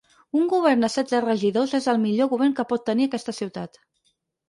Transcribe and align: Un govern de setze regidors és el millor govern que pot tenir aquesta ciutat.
Un 0.37 0.47
govern 0.53 0.85
de 0.85 0.89
setze 0.93 1.19
regidors 1.27 1.77
és 1.81 1.89
el 1.95 2.03
millor 2.07 2.33
govern 2.35 2.59
que 2.61 2.69
pot 2.75 2.89
tenir 2.91 3.11
aquesta 3.11 3.39
ciutat. 3.45 3.83